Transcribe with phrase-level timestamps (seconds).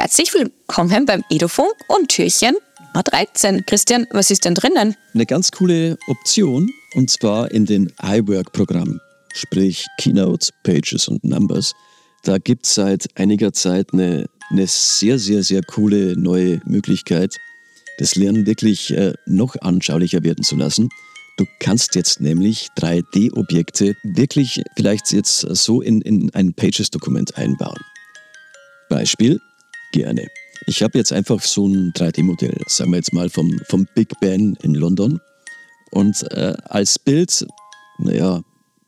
[0.00, 3.66] Herzlich willkommen beim Edofunk und Türchen Nummer 13.
[3.66, 4.96] Christian, was ist denn drinnen?
[5.12, 8.98] Eine ganz coole Option und zwar in den iWork-Programm,
[9.34, 11.74] sprich Keynote, Pages und Numbers.
[12.22, 17.36] Da gibt es seit einiger Zeit eine, eine sehr, sehr, sehr coole neue Möglichkeit,
[17.98, 20.88] das Lernen wirklich äh, noch anschaulicher werden zu lassen.
[21.36, 27.78] Du kannst jetzt nämlich 3D-Objekte wirklich vielleicht jetzt so in, in ein Pages-Dokument einbauen.
[28.88, 29.38] Beispiel,
[29.92, 30.26] gerne.
[30.66, 34.56] Ich habe jetzt einfach so ein 3D-Modell, sagen wir jetzt mal vom, vom Big Ben
[34.62, 35.20] in London.
[35.90, 37.46] Und äh, als Bild,
[37.98, 38.42] naja,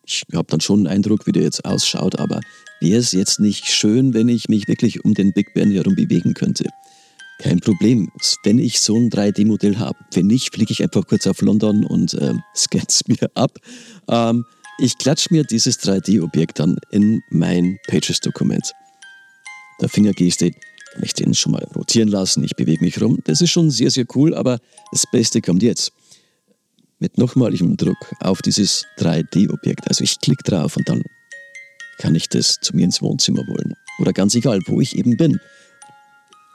[0.04, 2.40] ich habe dann schon einen Eindruck, wie der jetzt ausschaut, aber
[2.80, 6.34] wäre es jetzt nicht schön, wenn ich mich wirklich um den Big Ben herum bewegen
[6.34, 6.68] könnte?
[7.38, 8.10] Kein Problem.
[8.44, 12.14] Wenn ich so ein 3D-Modell habe, wenn nicht, fliege ich einfach kurz auf London und
[12.14, 13.58] äh, scanne es mir ab.
[14.08, 14.44] Ähm,
[14.78, 18.72] ich klatsche mir dieses 3D-Objekt dann in mein Pages-Dokument.
[19.80, 20.52] Der Fingergeste
[20.92, 23.18] kann ich den schon mal rotieren lassen, ich bewege mich rum.
[23.24, 24.58] Das ist schon sehr, sehr cool, aber
[24.90, 25.92] das Beste kommt jetzt.
[26.98, 29.88] Mit nochmaligem Druck auf dieses 3D-Objekt.
[29.88, 31.02] Also ich klicke drauf und dann
[31.98, 33.74] kann ich das zu mir ins Wohnzimmer holen.
[33.98, 35.40] Oder ganz egal, wo ich eben bin.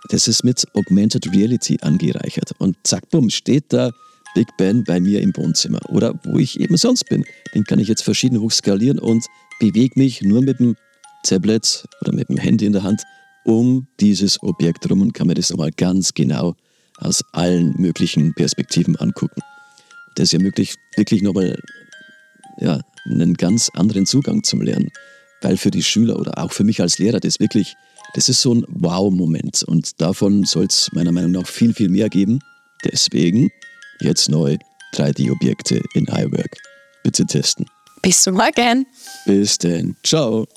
[0.10, 2.52] Das ist mit Augmented Reality angereichert.
[2.60, 3.92] Und zack, bumm, steht da
[4.36, 5.80] Big Ben bei mir im Wohnzimmer.
[5.90, 7.26] Oder wo ich eben sonst bin.
[7.54, 9.26] Den kann ich jetzt verschieden hoch skalieren und
[9.60, 10.76] bewege mich nur mit dem
[11.24, 13.02] Tablet oder mit dem Handy in der Hand
[13.48, 16.56] um dieses Objekt rum und kann mir das nochmal ganz genau
[16.98, 19.42] aus allen möglichen Perspektiven angucken.
[20.16, 21.58] Das ermöglicht wirklich nochmal
[22.60, 24.92] ja, einen ganz anderen Zugang zum Lernen,
[25.42, 27.76] weil für die Schüler oder auch für mich als Lehrer das wirklich,
[28.16, 32.10] das ist so ein Wow-Moment und davon soll es meiner Meinung nach viel, viel mehr
[32.10, 32.40] geben.
[32.84, 33.50] Deswegen
[34.02, 34.58] jetzt neu
[34.94, 36.58] 3D-Objekte in iWork.
[37.04, 37.66] Bitte testen.
[38.02, 38.86] Bis morgen.
[39.26, 39.96] Bis denn.
[40.04, 40.48] Ciao.